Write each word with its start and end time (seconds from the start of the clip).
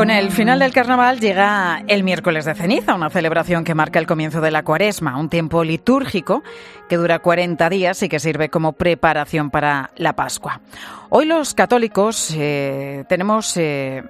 Con 0.00 0.08
el 0.08 0.30
final 0.30 0.60
del 0.60 0.72
carnaval 0.72 1.20
llega 1.20 1.84
el 1.86 2.04
miércoles 2.04 2.46
de 2.46 2.54
ceniza, 2.54 2.94
una 2.94 3.10
celebración 3.10 3.64
que 3.64 3.74
marca 3.74 3.98
el 3.98 4.06
comienzo 4.06 4.40
de 4.40 4.50
la 4.50 4.62
cuaresma, 4.62 5.18
un 5.20 5.28
tiempo 5.28 5.62
litúrgico 5.62 6.42
que 6.88 6.96
dura 6.96 7.18
40 7.18 7.68
días 7.68 8.02
y 8.02 8.08
que 8.08 8.18
sirve 8.18 8.48
como 8.48 8.72
preparación 8.72 9.50
para 9.50 9.90
la 9.96 10.16
Pascua. 10.16 10.62
Hoy 11.10 11.26
los 11.26 11.52
católicos 11.52 12.34
eh, 12.34 13.04
tenemos 13.10 13.54
eh, 13.58 14.02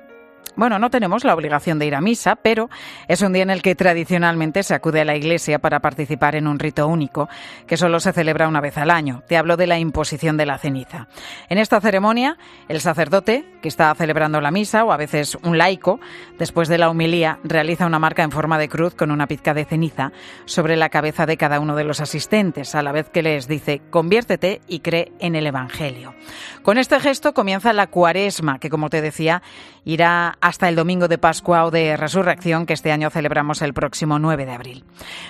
bueno, 0.61 0.79
no 0.79 0.91
tenemos 0.91 1.24
la 1.24 1.33
obligación 1.33 1.79
de 1.79 1.87
ir 1.87 1.95
a 1.95 2.03
misa, 2.03 2.37
pero 2.37 2.69
es 3.09 3.22
un 3.22 3.33
día 3.33 3.45
en 3.45 3.49
el 3.49 3.63
que 3.63 3.74
tradicionalmente 3.74 4.63
se 4.63 4.74
acude 4.74 5.01
a 5.01 5.06
la 5.06 5.17
iglesia 5.17 5.59
para 5.59 5.81
participar 5.81 6.35
en 6.35 6.47
un 6.47 6.59
rito 6.59 6.87
único, 6.87 7.31
que 7.67 7.79
solo 7.79 7.99
se 7.99 8.13
celebra 8.13 8.47
una 8.47 8.60
vez 8.60 8.77
al 8.77 8.91
año. 8.91 9.23
Te 9.27 9.38
hablo 9.38 9.56
de 9.56 9.67
la 9.67 9.78
imposición 9.78 10.37
de 10.37 10.45
la 10.45 10.59
ceniza. 10.59 11.09
En 11.49 11.56
esta 11.56 11.81
ceremonia, 11.81 12.37
el 12.69 12.83
sacerdote, 12.83 13.46
que 13.63 13.69
está 13.69 13.95
celebrando 13.95 14.38
la 14.42 14.51
misa, 14.51 14.85
o 14.85 14.92
a 14.92 14.99
veces 14.99 15.38
un 15.42 15.56
laico, 15.56 15.99
después 16.38 16.69
de 16.69 16.77
la 16.77 16.91
humilía, 16.91 17.38
realiza 17.42 17.86
una 17.86 17.98
marca 17.98 18.22
en 18.22 18.30
forma 18.30 18.58
de 18.58 18.69
cruz 18.69 18.95
con 18.95 19.11
una 19.11 19.27
pizca 19.27 19.55
de 19.55 19.64
ceniza 19.64 20.12
sobre 20.45 20.77
la 20.77 20.91
cabeza 20.91 21.24
de 21.24 21.38
cada 21.38 21.58
uno 21.58 21.74
de 21.74 21.84
los 21.84 22.00
asistentes, 22.00 22.74
a 22.74 22.83
la 22.83 22.92
vez 22.92 23.08
que 23.08 23.22
les 23.22 23.48
dice, 23.48 23.80
conviértete 23.88 24.61
y 24.69 24.80
cree 24.80 25.12
en 25.20 25.36
el 25.36 25.47
Evangelio. 25.47 26.14
Con 26.62 26.77
este 26.77 27.00
gesto 27.00 27.33
comienza 27.33 27.72
la 27.72 27.86
cuaresma, 27.86 28.58
que 28.58 28.69
como 28.69 28.91
te 28.91 29.00
decía, 29.00 29.41
irá 29.86 30.36
hasta 30.50 30.68
el 30.68 30.74
domingo 30.74 31.06
de 31.06 31.16
Pascua 31.16 31.64
o 31.64 31.70
de 31.70 31.96
Resurrección, 31.96 32.66
que 32.66 32.72
este 32.72 32.91
año 32.91 33.08
celebramos 33.08 33.62
el 33.62 33.72
próximo 33.72 34.18
9 34.18 34.46
de 34.46 34.52
abril. 34.52 34.84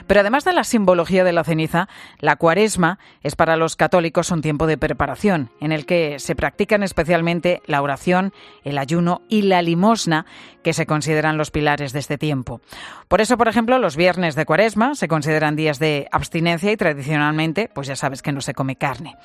Pero 0.07 0.21
además 0.21 0.45
de 0.47 0.55
la 0.55 0.65
simbología 0.65 1.25
de 1.25 1.33
la 1.35 1.45
ceniza, 1.45 1.89
la 2.21 2.37
cuaresma 2.37 2.99
es 3.23 3.37
para 3.37 3.59
los 3.59 3.77
católicos 3.77 4.31
un 4.31 4.41
tiempo 4.41 4.67
de 4.67 4.79
preparación, 4.79 5.51
en 5.61 5.73
el 5.73 5.85
que 5.85 6.19
se 6.19 6.35
practican 6.35 6.83
especialmente 6.83 7.61
la 7.67 7.83
oración, 7.83 8.33
el 8.65 8.79
ayuno 8.79 9.21
y 9.29 9.43
la 9.43 9.61
limosna, 9.61 10.25
que 10.63 10.73
se 10.73 10.87
consideran 10.87 11.37
los 11.37 11.51
pilares 11.51 11.93
de 11.93 11.99
este 11.99 12.19
tiempo. 12.19 12.61
Por 13.09 13.21
eso, 13.21 13.37
por 13.37 13.49
ejemplo, 13.49 13.79
los 13.79 13.97
viernes 13.97 14.35
de 14.35 14.47
cuaresma 14.47 14.95
se 14.95 15.09
consideran 15.09 15.57
días 15.57 15.79
de 15.79 16.09
abstinencia 16.13 16.71
y 16.71 16.77
tradicionalmente, 16.77 17.71
pues 17.75 17.89
ya 17.89 17.97
sabes 17.97 18.23
que 18.23 18.33
no 18.33 18.41
se 18.41 18.55
come 18.55 18.77
carne. 18.77 19.17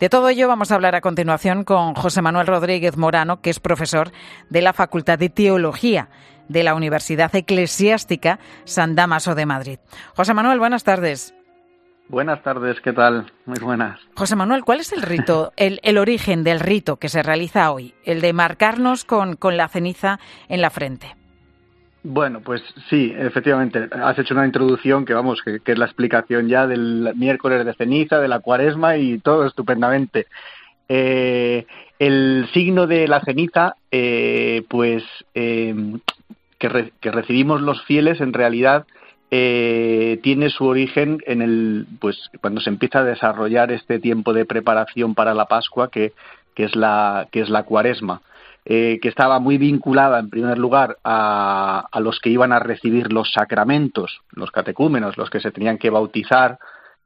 De 0.00 0.08
todo 0.08 0.28
ello 0.28 0.48
vamos 0.48 0.70
a 0.70 0.76
hablar 0.76 0.94
a 0.94 1.00
continuación 1.00 1.64
con 1.64 1.94
José 1.94 2.22
Manuel 2.22 2.46
Rodríguez 2.46 2.96
Morano, 2.96 3.40
que 3.40 3.50
es 3.50 3.60
profesor 3.60 4.12
de 4.50 4.62
la 4.62 4.72
Facultad 4.72 5.18
de 5.18 5.28
Teología 5.34 6.08
de 6.48 6.62
la 6.62 6.74
Universidad 6.74 7.34
Eclesiástica 7.34 8.38
San 8.64 8.94
Damaso 8.94 9.34
de 9.34 9.46
Madrid. 9.46 9.78
José 10.14 10.34
Manuel, 10.34 10.58
buenas 10.58 10.84
tardes. 10.84 11.34
Buenas 12.08 12.42
tardes, 12.42 12.80
¿qué 12.82 12.92
tal? 12.92 13.32
Muy 13.46 13.58
buenas. 13.60 13.98
José 14.14 14.36
Manuel, 14.36 14.62
¿cuál 14.62 14.80
es 14.80 14.92
el 14.92 15.02
rito, 15.02 15.52
el, 15.56 15.80
el 15.82 15.96
origen 15.96 16.44
del 16.44 16.60
rito 16.60 16.96
que 16.96 17.08
se 17.08 17.22
realiza 17.22 17.70
hoy? 17.72 17.94
El 18.04 18.20
de 18.20 18.32
marcarnos 18.32 19.04
con, 19.04 19.36
con 19.36 19.56
la 19.56 19.68
ceniza 19.68 20.20
en 20.48 20.60
la 20.60 20.70
frente. 20.70 21.16
Bueno, 22.02 22.42
pues 22.42 22.62
sí, 22.90 23.14
efectivamente, 23.16 23.88
has 23.90 24.18
hecho 24.18 24.34
una 24.34 24.44
introducción 24.44 25.06
que 25.06 25.14
vamos, 25.14 25.40
que, 25.42 25.60
que, 25.60 25.72
es 25.72 25.78
la 25.78 25.86
explicación 25.86 26.48
ya 26.48 26.66
del 26.66 27.14
miércoles 27.16 27.64
de 27.64 27.72
ceniza, 27.72 28.18
de 28.18 28.28
la 28.28 28.40
cuaresma 28.40 28.98
y 28.98 29.18
todo 29.18 29.46
estupendamente. 29.46 30.26
Eh, 30.86 31.66
el 32.06 32.46
signo 32.52 32.86
de 32.86 33.08
la 33.08 33.20
ceniza, 33.20 33.76
eh, 33.90 34.62
pues 34.68 35.02
eh, 35.34 35.74
que, 36.58 36.68
re, 36.68 36.92
que, 37.00 37.10
recibimos 37.10 37.62
los 37.62 37.82
fieles, 37.84 38.20
en 38.20 38.34
realidad 38.34 38.84
eh, 39.30 40.20
tiene 40.22 40.50
su 40.50 40.66
origen 40.66 41.22
en 41.26 41.40
el, 41.40 41.86
pues 42.00 42.30
cuando 42.42 42.60
se 42.60 42.68
empieza 42.68 42.98
a 42.98 43.04
desarrollar 43.04 43.72
este 43.72 44.00
tiempo 44.00 44.34
de 44.34 44.44
preparación 44.44 45.14
para 45.14 45.32
la 45.32 45.46
Pascua, 45.46 45.90
que, 45.90 46.12
que 46.54 46.64
es 46.64 46.76
la 46.76 47.26
que 47.32 47.40
es 47.40 47.48
la 47.48 47.62
Cuaresma. 47.62 48.20
Eh, 48.66 48.98
que 49.02 49.08
estaba 49.08 49.40
muy 49.40 49.58
vinculada, 49.58 50.18
en 50.18 50.30
primer 50.30 50.56
lugar, 50.56 50.96
a, 51.04 51.86
a, 51.92 52.00
los 52.00 52.18
que 52.18 52.30
iban 52.30 52.50
a 52.50 52.60
recibir 52.60 53.12
los 53.12 53.30
sacramentos, 53.30 54.22
los 54.30 54.50
catecúmenos, 54.50 55.18
los 55.18 55.28
que 55.28 55.40
se 55.40 55.50
tenían 55.50 55.76
que 55.76 55.90
bautizar, 55.90 56.58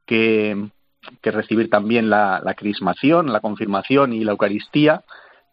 que, 0.05 0.69
que 1.21 1.31
recibir 1.31 1.69
también 1.69 2.09
la, 2.09 2.41
crismación, 2.57 3.31
la 3.31 3.39
confirmación 3.39 4.13
y 4.13 4.23
la 4.23 4.31
Eucaristía, 4.31 5.03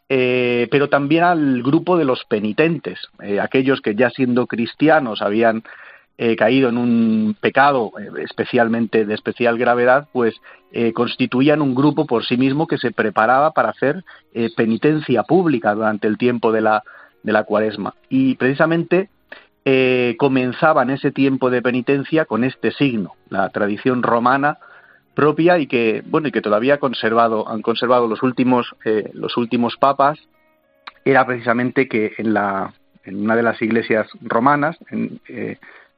eh, 0.09 0.69
pero 0.71 0.89
también 0.89 1.25
al 1.25 1.62
grupo 1.62 1.97
de 1.97 2.05
los 2.05 2.25
penitentes, 2.25 2.99
eh, 3.23 3.41
aquellos 3.41 3.81
que 3.81 3.95
ya 3.95 4.11
siendo 4.11 4.47
cristianos 4.47 5.21
habían 5.23 5.65
eh, 6.19 6.37
caído 6.37 6.69
en 6.69 6.79
un 6.79 7.37
pecado 7.41 7.93
especialmente 8.19 9.05
de 9.05 9.15
especial 9.15 9.59
gravedad, 9.59 10.09
pues 10.12 10.35
constituían 10.93 11.62
un 11.62 11.75
grupo 11.75 12.05
por 12.05 12.27
sí 12.27 12.37
mismo 12.37 12.67
que 12.67 12.77
se 12.77 12.91
preparaba 12.91 13.53
para 13.53 13.71
hacer 13.71 14.05
penitencia 14.56 15.23
pública 15.23 15.75
durante 15.75 16.06
el 16.06 16.19
tiempo 16.19 16.53
de 16.53 16.61
la, 16.61 16.83
de 17.23 17.33
la 17.33 17.45
cuaresma. 17.45 17.95
Y 18.11 18.35
precisamente 18.35 19.09
comenzaban 20.19 20.91
ese 20.91 21.12
tiempo 21.12 21.49
de 21.49 21.62
penitencia 21.62 22.27
con 22.27 22.45
este 22.45 22.73
signo, 22.73 23.15
la 23.31 23.49
tradición 23.49 24.03
romana 24.03 24.59
propia 25.16 25.59
y 25.59 25.66
que 25.66 26.04
bueno 26.06 26.28
y 26.28 26.32
que 26.32 26.43
todavía 26.43 26.75
ha 26.75 26.78
conservado, 26.78 27.49
han 27.49 27.62
conservado 27.62 28.06
los 28.06 28.22
últimos 28.22 28.77
los 29.12 29.37
últimos 29.37 29.77
papas 29.77 30.21
era 31.04 31.27
precisamente 31.27 31.88
que 31.88 32.12
en 32.19 32.34
la 32.34 32.72
en 33.03 33.22
una 33.22 33.34
de 33.34 33.43
las 33.43 33.60
iglesias 33.60 34.06
romanas 34.21 34.76
en, 34.91 35.21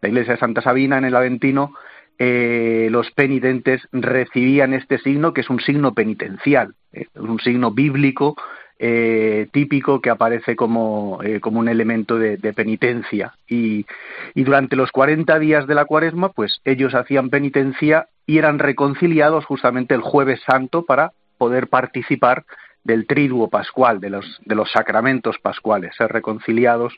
la 0.00 0.08
iglesia 0.08 0.34
de 0.34 0.40
Santa 0.40 0.62
Sabina 0.62 0.98
en 0.98 1.04
el 1.04 1.16
Aventino, 1.16 1.74
eh, 2.18 2.88
los 2.90 3.10
penitentes 3.12 3.82
recibían 3.92 4.74
este 4.74 4.98
signo, 4.98 5.32
que 5.32 5.40
es 5.40 5.50
un 5.50 5.60
signo 5.60 5.94
penitencial, 5.94 6.74
eh, 6.92 7.06
un 7.14 7.40
signo 7.40 7.70
bíblico 7.70 8.36
eh, 8.78 9.48
típico 9.52 10.00
que 10.00 10.10
aparece 10.10 10.54
como, 10.54 11.20
eh, 11.24 11.40
como 11.40 11.58
un 11.58 11.68
elemento 11.68 12.18
de, 12.18 12.36
de 12.36 12.52
penitencia. 12.52 13.34
Y, 13.48 13.86
y, 14.34 14.44
durante 14.44 14.76
los 14.76 14.92
40 14.92 15.36
días 15.40 15.66
de 15.66 15.74
la 15.74 15.84
cuaresma, 15.84 16.28
pues 16.30 16.60
ellos 16.64 16.94
hacían 16.94 17.30
penitencia 17.30 18.06
y 18.28 18.36
eran 18.36 18.58
reconciliados 18.58 19.46
justamente 19.46 19.94
el 19.94 20.02
jueves 20.02 20.40
santo 20.46 20.84
para 20.84 21.12
poder 21.38 21.68
participar 21.68 22.44
del 22.84 23.06
triduo 23.06 23.48
pascual, 23.48 24.00
de 24.00 24.10
los, 24.10 24.38
de 24.44 24.54
los 24.54 24.70
sacramentos 24.70 25.38
pascuales, 25.38 25.96
ser 25.96 26.12
reconciliados 26.12 26.94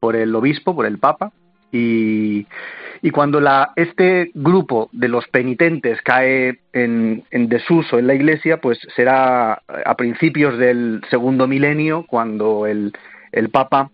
por 0.00 0.16
el 0.16 0.34
obispo, 0.34 0.74
por 0.74 0.86
el 0.86 0.98
papa, 0.98 1.32
y, 1.70 2.46
y 3.02 3.10
cuando 3.10 3.40
la, 3.42 3.72
este 3.76 4.30
grupo 4.32 4.88
de 4.92 5.08
los 5.08 5.28
penitentes 5.28 6.00
cae 6.02 6.60
en, 6.72 7.24
en, 7.30 7.48
desuso 7.50 7.98
en 7.98 8.06
la 8.06 8.14
Iglesia, 8.14 8.56
pues 8.56 8.78
será 8.96 9.62
a 9.84 9.94
principios 9.96 10.56
del 10.56 11.02
segundo 11.10 11.46
milenio 11.46 12.06
cuando 12.08 12.66
el, 12.66 12.92
el 13.32 13.50
Papa 13.50 13.90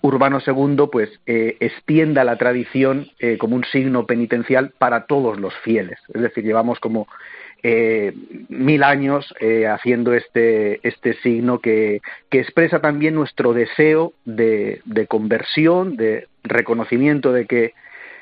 Urbano 0.00 0.38
II 0.46 0.88
pues 0.90 1.10
eh, 1.26 1.56
extienda 1.60 2.24
la 2.24 2.36
tradición 2.36 3.08
eh, 3.18 3.36
como 3.38 3.56
un 3.56 3.64
signo 3.64 4.06
penitencial 4.06 4.72
para 4.78 5.06
todos 5.06 5.38
los 5.38 5.54
fieles. 5.58 5.98
Es 6.14 6.22
decir, 6.22 6.44
llevamos 6.44 6.78
como 6.78 7.08
eh, 7.62 8.12
mil 8.48 8.84
años 8.84 9.34
eh, 9.40 9.66
haciendo 9.66 10.14
este, 10.14 10.78
este 10.86 11.14
signo 11.14 11.58
que, 11.58 12.00
que, 12.30 12.38
expresa 12.38 12.80
también 12.80 13.16
nuestro 13.16 13.52
deseo 13.52 14.12
de, 14.24 14.80
de, 14.84 15.08
conversión, 15.08 15.96
de 15.96 16.28
reconocimiento 16.44 17.32
de 17.32 17.46
que 17.46 17.74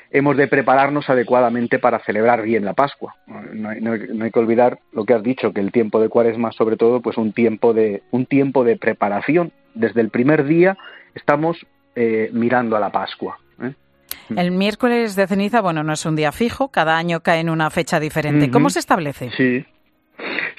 hemos 0.09 0.37
de 0.37 0.47
prepararnos 0.47 1.07
adecuadamente 1.11 1.77
para 1.77 1.99
celebrar 1.99 2.41
bien 2.41 2.65
la 2.65 2.73
Pascua. 2.73 3.15
No 3.27 3.69
hay, 3.69 3.79
no, 3.79 3.91
hay, 3.91 3.99
no 4.11 4.25
hay, 4.25 4.31
que 4.31 4.39
olvidar 4.39 4.79
lo 4.91 5.05
que 5.05 5.13
has 5.13 5.21
dicho, 5.21 5.53
que 5.53 5.61
el 5.61 5.71
tiempo 5.71 6.01
de 6.01 6.09
Cuaresma, 6.09 6.51
sobre 6.51 6.75
todo, 6.75 7.01
pues 7.01 7.17
un 7.17 7.31
tiempo 7.31 7.73
de, 7.75 8.01
un 8.09 8.25
tiempo 8.25 8.63
de 8.63 8.75
preparación. 8.75 9.51
Desde 9.77 10.01
el 10.01 10.09
primer 10.09 10.45
día 10.45 10.77
estamos 11.15 11.65
eh, 11.95 12.29
mirando 12.33 12.75
a 12.75 12.79
la 12.79 12.91
Pascua. 12.91 13.39
¿eh? 13.61 13.73
El 14.35 14.51
miércoles 14.51 15.15
de 15.15 15.27
ceniza, 15.27 15.61
bueno, 15.61 15.83
no 15.83 15.93
es 15.93 16.05
un 16.05 16.15
día 16.15 16.31
fijo, 16.31 16.69
cada 16.69 16.97
año 16.97 17.21
cae 17.21 17.39
en 17.39 17.49
una 17.49 17.69
fecha 17.69 17.99
diferente. 17.99 18.45
Uh 18.45 18.47
-huh. 18.49 18.51
¿Cómo 18.53 18.69
se 18.69 18.79
establece? 18.79 19.31
Sí. 19.37 19.65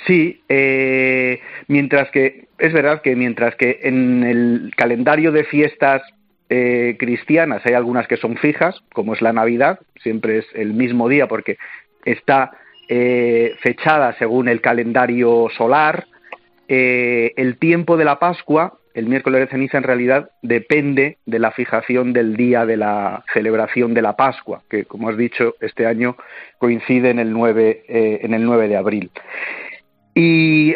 Sí, 0.06 0.42
eh, 0.48 1.40
mientras 1.66 2.10
que 2.10 2.48
es 2.58 2.72
verdad 2.72 3.02
que 3.02 3.14
mientras 3.16 3.54
que 3.56 3.80
en 3.82 4.24
el 4.24 4.72
calendario 4.76 5.32
de 5.32 5.44
fiestas 5.44 6.02
eh, 6.48 6.96
cristianas 6.98 7.64
hay 7.66 7.74
algunas 7.74 8.06
que 8.06 8.16
son 8.16 8.36
fijas, 8.36 8.80
como 8.92 9.14
es 9.14 9.20
la 9.20 9.32
Navidad, 9.32 9.80
siempre 10.02 10.38
es 10.38 10.46
el 10.54 10.72
mismo 10.72 11.08
día 11.08 11.28
porque 11.28 11.58
está 12.04 12.52
eh, 12.88 13.54
fechada 13.60 14.16
según 14.18 14.48
el 14.48 14.60
calendario 14.60 15.48
solar. 15.56 16.06
Eh, 16.68 17.32
el 17.36 17.58
tiempo 17.58 17.96
de 17.96 18.04
la 18.04 18.18
Pascua 18.18 18.78
el 18.98 19.06
miércoles 19.06 19.40
de 19.40 19.46
ceniza 19.46 19.78
en 19.78 19.84
realidad 19.84 20.30
depende 20.42 21.18
de 21.24 21.38
la 21.38 21.52
fijación 21.52 22.12
del 22.12 22.36
día 22.36 22.66
de 22.66 22.76
la 22.76 23.22
celebración 23.32 23.94
de 23.94 24.02
la 24.02 24.16
Pascua, 24.16 24.62
que 24.68 24.86
como 24.86 25.08
has 25.08 25.16
dicho, 25.16 25.54
este 25.60 25.86
año 25.86 26.16
coincide 26.58 27.10
en 27.10 27.20
el 27.20 27.32
9, 27.32 27.84
eh, 27.88 28.18
en 28.22 28.34
el 28.34 28.44
9 28.44 28.66
de 28.66 28.76
abril. 28.76 29.10
Y 30.16 30.74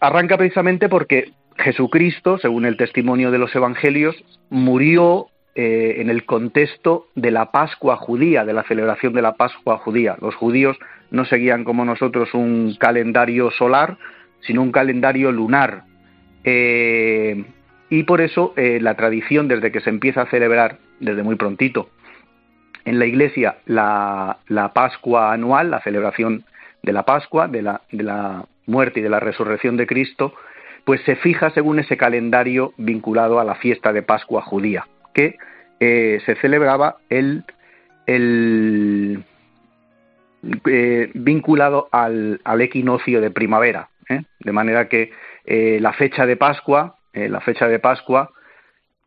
arranca 0.00 0.36
precisamente 0.36 0.88
porque 0.88 1.32
Jesucristo, 1.56 2.38
según 2.38 2.66
el 2.66 2.76
testimonio 2.76 3.32
de 3.32 3.38
los 3.38 3.52
evangelios, 3.56 4.14
murió 4.48 5.26
eh, 5.56 5.96
en 5.98 6.10
el 6.10 6.24
contexto 6.26 7.08
de 7.16 7.32
la 7.32 7.50
Pascua 7.50 7.96
judía, 7.96 8.44
de 8.44 8.52
la 8.52 8.62
celebración 8.62 9.12
de 9.12 9.22
la 9.22 9.34
Pascua 9.34 9.78
judía. 9.78 10.16
Los 10.20 10.36
judíos 10.36 10.76
no 11.10 11.24
seguían 11.24 11.64
como 11.64 11.84
nosotros 11.84 12.32
un 12.32 12.76
calendario 12.78 13.50
solar, 13.50 13.98
sino 14.46 14.62
un 14.62 14.70
calendario 14.70 15.32
lunar, 15.32 15.82
eh, 16.44 17.44
Y 17.90 18.02
por 18.04 18.20
eso 18.20 18.52
eh, 18.56 18.78
la 18.80 18.94
tradición, 18.94 19.48
desde 19.48 19.72
que 19.72 19.80
se 19.80 19.90
empieza 19.90 20.22
a 20.22 20.30
celebrar, 20.30 20.78
desde 21.00 21.22
muy 21.22 21.36
prontito, 21.36 21.90
en 22.84 22.98
la 22.98 23.06
iglesia 23.06 23.56
la, 23.66 24.38
Pascua 24.74 25.32
anual, 25.32 25.70
la 25.70 25.80
celebración 25.80 26.44
de 26.82 26.92
la 26.92 27.04
Pascua, 27.04 27.48
de 27.48 27.62
la, 27.62 27.80
de 27.90 28.02
la 28.02 28.44
muerte 28.66 29.00
y 29.00 29.02
de 29.02 29.08
la 29.08 29.20
resurrección 29.20 29.76
de 29.76 29.86
Cristo, 29.86 30.34
pues 30.84 31.00
se 31.02 31.16
fija 31.16 31.50
según 31.50 31.78
ese 31.78 31.96
calendario 31.96 32.74
vinculado 32.76 33.40
a 33.40 33.44
la 33.44 33.54
fiesta 33.54 33.92
de 33.92 34.02
Pascua 34.02 34.42
judía, 34.42 34.86
que 35.14 35.38
eh, 35.80 36.20
se 36.26 36.34
celebraba 36.36 36.98
el, 37.08 37.44
el 38.06 39.24
vinculado 41.14 41.88
al, 41.90 42.40
al, 42.44 42.60
equinoccio 42.60 43.22
de 43.22 43.30
primavera, 43.30 43.88
de 44.40 44.52
manera 44.52 44.88
que 44.88 45.10
la 45.44 45.92
fecha 45.92 46.26
de 46.26 46.36
Pascua, 46.36 46.96
la 47.12 47.40
fecha 47.40 47.68
de 47.68 47.78
Pascua, 47.78 48.30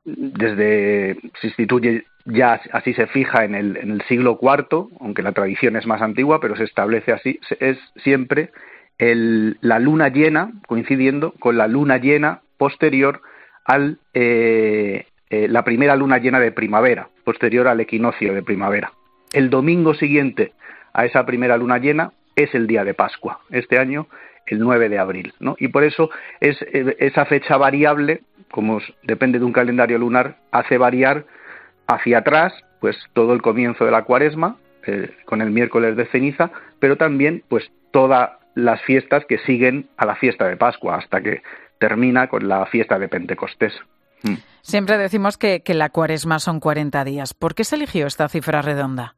desde 0.06 1.18
se 1.42 1.48
instituye 1.48 2.06
ya 2.26 2.60
así 2.74 2.94
se 2.94 3.08
fija 3.08 3.46
en 3.46 3.56
el, 3.56 3.78
en 3.78 3.92
el 3.92 4.02
siglo 4.04 4.38
IV, 4.42 4.88
aunque 5.00 5.24
la 5.24 5.32
tradición 5.32 5.76
es 5.76 5.88
más 5.88 6.02
antigua, 6.02 6.40
pero 6.42 6.56
se 6.56 6.66
establece 6.66 7.14
así, 7.14 7.40
es 7.60 7.78
siempre 8.04 8.52
la 9.00 9.80
luna 9.80 10.10
llena, 10.10 10.52
coincidiendo 10.68 11.34
con 11.40 11.58
la 11.58 11.68
luna 11.68 11.98
llena 11.98 12.42
posterior 12.58 13.22
al 13.64 14.00
eh, 14.14 15.06
eh, 15.30 15.48
la 15.48 15.64
primera 15.64 15.96
luna 15.96 16.18
llena 16.18 16.40
de 16.40 16.52
primavera, 16.52 17.10
posterior 17.24 17.68
al 17.68 17.80
equinoccio 17.80 18.34
de 18.34 18.44
primavera. 18.44 18.92
El 19.34 19.50
domingo 19.50 19.94
siguiente 19.94 20.54
a 20.94 21.06
esa 21.06 21.26
primera 21.26 21.58
luna 21.58 21.78
llena 21.78 22.12
es 22.38 22.56
el 22.56 22.68
día 22.68 22.86
de 22.86 22.94
Pascua, 22.94 23.42
este 23.50 23.78
año 23.78 24.08
el 24.46 24.60
9 24.60 24.88
de 24.88 24.98
abril, 24.98 25.34
¿no? 25.42 25.58
Y 25.60 25.68
por 25.68 25.84
eso 25.84 26.10
es 26.40 26.56
eh, 26.62 26.96
esa 27.00 27.26
fecha 27.26 27.58
variable, 27.58 28.22
como 28.50 28.80
depende 29.04 29.40
de 29.40 29.46
un 29.46 29.52
calendario 29.52 29.98
lunar, 29.98 30.38
hace 30.52 30.78
variar 30.78 31.26
hacia 31.86 32.20
atrás, 32.20 32.54
pues 32.80 32.96
todo 33.12 33.34
el 33.34 33.42
comienzo 33.42 33.84
de 33.84 33.92
la 33.92 34.04
Cuaresma, 34.04 34.56
con 35.26 35.42
el 35.42 35.52
miércoles 35.52 35.98
de 35.98 36.06
ceniza, 36.06 36.52
pero 36.80 36.96
también 36.96 37.44
pues 37.50 37.70
toda 37.92 38.40
las 38.56 38.82
fiestas 38.84 39.26
que 39.26 39.38
siguen 39.40 39.90
a 39.98 40.06
la 40.06 40.16
fiesta 40.16 40.48
de 40.48 40.58
Pascua, 40.58 40.96
hasta 40.96 41.22
que 41.22 41.42
termina 41.80 42.28
con 42.28 42.48
la 42.48 42.66
fiesta 42.66 42.98
de 42.98 43.08
Pentecostés. 43.08 43.74
Siempre 44.62 44.98
decimos 44.98 45.38
que, 45.38 45.62
la 45.68 45.90
cuaresma 45.90 46.40
son 46.40 46.60
40 46.60 47.04
días. 47.04 47.34
¿Por 47.34 47.54
qué 47.54 47.64
se 47.64 47.76
eligió 47.76 48.08
esta 48.08 48.28
cifra 48.30 48.62
redonda? 48.62 49.16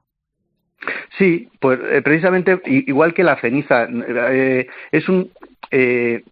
Sí, 1.18 1.50
pues 1.60 1.80
eh, 1.84 2.02
precisamente 2.02 2.62
igual 2.66 3.14
que 3.14 3.24
la 3.24 3.40
ceniza, 3.40 3.88
eh, 3.90 4.68
es 4.92 5.10
un 5.10 5.32
eh, 5.72 6.24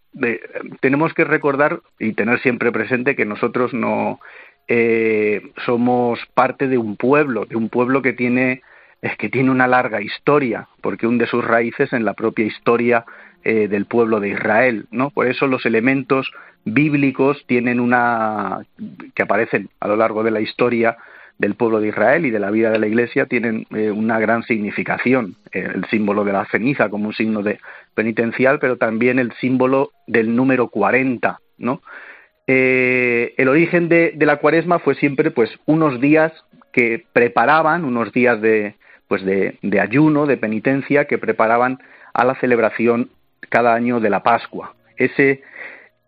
tenemos 0.80 1.14
que 1.14 1.24
recordar 1.24 1.82
y 2.00 2.14
tener 2.14 2.40
siempre 2.42 2.72
presente 2.72 3.16
que 3.16 3.26
nosotros 3.26 3.74
no 3.74 4.20
somos 5.66 6.20
parte 6.34 6.68
de 6.68 6.78
un 6.78 6.98
pueblo, 6.98 7.46
de 7.46 7.56
un 7.56 7.70
pueblo 7.70 8.02
que 8.02 8.12
tiene 8.12 8.62
es 9.02 9.16
que 9.18 9.30
tiene 9.30 9.52
una 9.52 9.68
larga 9.68 10.02
historia, 10.02 10.68
porque 10.82 11.08
hunde 11.08 11.28
sus 11.28 11.44
raíces 11.44 11.94
en 11.94 12.04
la 12.04 12.14
propia 12.14 12.46
historia 12.46 13.06
eh, 13.44 13.68
del 13.68 13.86
pueblo 13.86 14.20
de 14.20 14.30
Israel, 14.30 14.88
¿no? 14.92 15.12
Por 15.12 15.28
eso 15.28 15.48
los 15.48 15.66
elementos 15.66 16.32
bíblicos 16.66 17.46
tienen 17.48 17.80
una 17.80 18.66
que 19.16 19.24
aparecen 19.24 19.70
a 19.80 19.88
lo 19.88 19.96
largo 19.96 20.24
de 20.24 20.32
la 20.32 20.42
historia 20.42 20.98
del 21.38 21.56
pueblo 21.56 21.80
de 21.80 21.90
Israel 21.90 22.26
y 22.26 22.32
de 22.32 22.40
la 22.40 22.52
vida 22.52 22.72
de 22.72 22.80
la 22.80 22.88
Iglesia 22.88 23.26
tienen 23.26 23.68
eh, 23.76 23.92
una 23.92 24.20
gran 24.20 24.44
significación. 24.44 25.36
Eh, 25.52 25.68
el 25.76 25.86
símbolo 25.86 26.24
de 26.24 26.34
la 26.34 26.46
ceniza 26.46 26.90
como 26.90 27.08
un 27.08 27.14
signo 27.14 27.44
de 27.44 27.60
penitencial, 27.94 28.60
pero 28.60 28.78
también 28.78 29.20
el 29.20 29.32
símbolo 29.34 29.92
del 30.08 30.36
número 30.36 30.70
40, 30.70 31.40
¿no? 31.58 31.82
el 32.50 33.50
origen 33.50 33.90
de, 33.90 34.14
de, 34.16 34.26
la 34.26 34.38
cuaresma 34.38 34.80
fue 34.80 34.96
siempre 34.96 35.32
pues 35.32 35.52
unos 35.66 36.00
días 36.00 36.32
que 36.72 37.04
preparaban, 37.12 37.84
unos 37.84 38.14
días 38.14 38.40
de, 38.40 38.76
pues 39.08 39.24
de, 39.24 39.80
ayuno, 39.80 40.26
de 40.26 40.38
penitencia 40.38 41.06
que 41.06 41.18
preparaban 41.18 41.80
a 42.14 42.26
la 42.26 42.36
celebración 42.36 43.10
cada 43.50 43.74
año 43.74 44.00
de 44.00 44.10
la 44.10 44.24
Pascua. 44.24 44.76
Ese, 44.98 45.42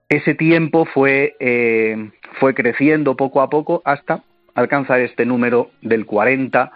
ese 0.09 0.35
tiempo 0.35 0.85
fue, 0.85 1.35
eh, 1.39 2.09
fue 2.39 2.53
creciendo 2.53 3.15
poco 3.15 3.41
a 3.41 3.49
poco 3.49 3.81
hasta 3.85 4.23
alcanzar 4.59 4.99
este 4.99 5.25
número 5.25 5.71
del 5.81 6.05
40 6.05 6.71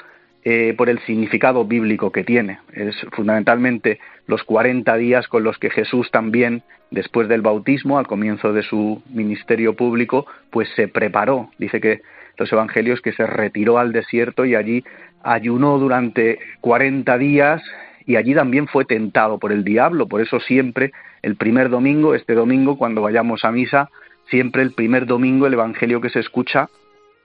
eh, 0.45 0.74
por 0.77 0.89
el 0.89 1.00
significado 1.06 1.65
bíblico 1.65 2.12
que 2.12 2.24
tiene. 2.24 2.59
Es 2.74 2.95
fundamentalmente 3.12 4.00
los 4.27 4.44
40 4.44 4.95
días 4.97 5.27
con 5.27 5.44
los 5.44 5.57
que 5.57 5.69
Jesús 5.69 6.09
también, 6.12 6.63
después 6.91 7.27
del 7.27 7.41
bautismo, 7.41 7.97
al 7.97 8.07
comienzo 8.07 8.53
de 8.53 8.63
su 8.63 9.01
ministerio 9.09 9.75
público, 9.75 10.25
pues 10.50 10.68
se 10.75 10.88
preparó. 10.88 11.50
Dice 11.57 11.80
que 11.80 12.01
los 12.38 12.51
evangelios 12.51 13.01
que 13.01 13.13
se 13.13 13.25
retiró 13.25 13.77
al 13.77 13.94
desierto 13.94 14.45
y 14.45 14.56
allí 14.56 14.83
ayunó 15.24 15.77
durante 15.77 16.39
40 16.62 17.18
días 17.18 17.62
y 18.06 18.18
allí 18.18 18.33
también 18.33 18.68
fue 18.68 18.86
tentado 18.86 19.39
por 19.39 19.51
el 19.51 19.63
diablo. 19.63 20.07
Por 20.07 20.21
eso 20.21 20.39
siempre 20.39 20.91
el 21.21 21.36
primer 21.36 21.69
domingo, 21.69 22.15
este 22.15 22.33
domingo, 22.33 22.77
cuando 22.77 23.01
vayamos 23.01 23.45
a 23.45 23.51
misa, 23.51 23.89
siempre 24.29 24.62
el 24.62 24.74
primer 24.74 25.06
domingo 25.06 25.47
el 25.47 25.53
Evangelio 25.53 26.01
que 26.01 26.09
se 26.09 26.19
escucha 26.19 26.69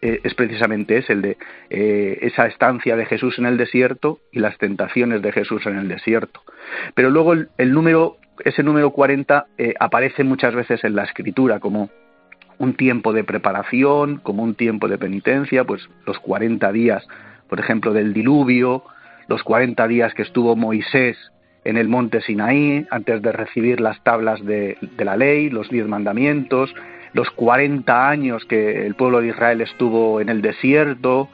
eh, 0.03 0.21
es 0.23 0.35
precisamente 0.35 0.99
ese, 0.99 1.13
el 1.13 1.23
de 1.23 1.37
eh, 1.71 2.19
esa 2.23 2.47
estancia 2.47 2.97
de 2.97 3.07
Jesús 3.07 3.39
en 3.39 3.47
el 3.47 3.57
desierto 3.57 4.21
y 4.33 4.41
las 4.41 4.57
tentaciones 4.59 5.23
de 5.23 5.33
Jesús 5.33 5.67
en 5.67 5.77
el 5.77 5.89
desierto. 5.89 6.43
Pero 6.95 7.11
luego 7.11 7.33
el, 7.33 7.73
número, 7.73 8.17
ese 8.45 8.63
número 8.63 8.91
40 8.91 9.47
eh, 9.59 9.75
aparece 9.79 10.25
muchas 10.25 10.55
veces 10.55 10.85
en 10.85 10.95
la 10.95 11.05
escritura 11.05 11.61
como 11.61 11.91
un 12.59 12.75
tiempo 12.75 13.13
de 13.13 13.25
preparación, 13.25 14.19
como 14.19 14.43
un 14.43 14.55
tiempo 14.55 14.89
de 14.89 14.99
penitencia, 14.99 15.65
pues 15.65 15.89
los 16.07 16.19
40 16.19 16.73
días 16.73 17.07
por 17.49 17.61
ejemplo, 17.61 17.93
del 17.93 18.13
diluvio, 18.13 18.85
los 19.27 19.43
40 19.43 19.89
días 19.89 20.15
que 20.15 20.23
estuvo 20.23 20.55
Moisés 20.55 21.17
en 21.65 21.77
el 21.77 21.89
monte 21.89 22.21
Sinaí 22.21 22.87
antes 22.91 23.21
de 23.21 23.33
recibir 23.33 23.81
las 23.81 24.03
tablas 24.05 24.45
de, 24.45 24.79
la 24.99 25.17
ley, 25.17 25.51
los 25.51 25.69
diez 25.69 25.87
mandamientos, 25.87 26.73
los 27.13 27.31
40 27.31 28.09
años 28.09 28.45
que 28.45 28.87
el 28.87 28.95
pueblo 28.95 29.21
de 29.21 29.29
Israel 29.29 29.61
estuvo 29.61 30.21
en 30.21 30.29
el 30.29 30.43
desierto, 30.43 31.29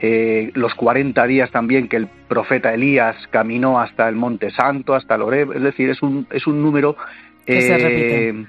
eh, 0.00 0.50
los 0.54 0.74
40 0.74 1.26
días 1.26 1.50
también 1.50 1.88
que 1.88 1.96
el 1.96 2.06
profeta 2.28 2.72
Elías 2.72 3.16
caminó 3.30 3.80
hasta 3.80 4.08
el 4.08 4.14
monte 4.14 4.50
santo, 4.50 4.94
hasta 4.94 5.18
Loreb, 5.18 5.52
es 5.52 5.62
decir, 5.62 5.90
es 5.90 6.02
un, 6.02 6.26
es 6.30 6.46
un 6.46 6.62
número 6.62 6.96
eh, 7.46 8.44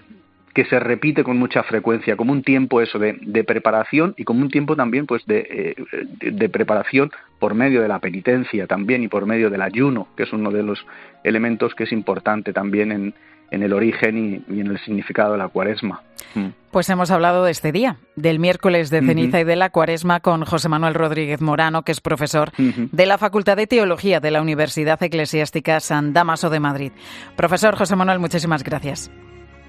que 0.54 0.66
se 0.66 0.80
repite 0.80 1.24
con 1.24 1.38
mucha 1.38 1.64
frecuencia, 1.64 2.16
como 2.16 2.34
un 2.34 2.44
tiempo 2.44 2.82
eso 2.82 3.00
de, 3.00 3.44
preparación 3.46 4.14
y 4.18 4.26
como 4.26 4.42
un 4.42 4.50
tiempo 4.50 4.76
también 4.76 5.08
pues 5.08 5.24
eh, 5.28 5.74
de, 6.20 6.50
preparación 6.50 7.12
por 7.40 7.56
medio 7.56 7.82
de 7.82 7.88
la 7.88 8.00
penitencia 8.00 8.68
también 8.68 9.02
y 9.02 9.08
por 9.08 9.26
medio 9.26 9.50
del 9.50 9.62
ayuno, 9.62 10.08
que 10.16 10.24
es 10.24 10.34
uno 10.34 10.52
de 10.52 10.64
los 10.64 10.86
elementos 11.24 11.74
que 11.74 11.86
es 11.86 11.92
importante 11.92 12.54
también 12.54 12.92
en, 12.92 13.14
el 13.52 13.74
origen 13.74 14.44
y, 14.48 14.60
en 14.60 14.68
el 14.68 14.80
significado 14.80 15.34
de 15.34 15.38
la 15.38 15.48
cuaresma. 15.48 16.02
Mm. 16.36 16.48
Pues 16.72 16.90
hemos 16.90 17.10
hablado 17.12 17.44
de 17.44 17.52
este 17.52 17.72
día, 17.72 17.98
del 18.16 18.40
miércoles 18.40 18.90
de 18.90 19.02
ceniza 19.02 19.40
y 19.40 19.44
de 19.44 19.56
la 19.56 19.70
cuaresma 19.70 20.20
con 20.20 20.46
José 20.46 20.70
Manuel 20.70 20.94
Rodríguez 20.94 21.42
Morano, 21.42 21.84
que 21.84 21.92
es 21.92 22.02
profesor 22.02 22.52
de 22.58 23.06
la 23.06 23.18
Facultad 23.18 23.58
de 23.58 23.66
Teología 23.66 24.20
de 24.20 24.32
la 24.32 24.42
Universidad 24.42 25.02
Eclesiástica 25.02 25.80
San 25.80 26.14
Damaso 26.14 26.50
de 26.50 26.60
Madrid. 26.60 26.92
Profesor 27.36 27.76
José 27.76 27.96
Manuel, 27.96 28.20
muchísimas 28.20 28.64
gracias. 28.64 29.12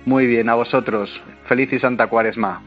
Muy 0.05 0.27
bien, 0.27 0.49
a 0.49 0.55
vosotros. 0.55 1.11
Feliz 1.47 1.73
y 1.73 1.79
Santa 1.79 2.07
Cuaresma. 2.09 2.59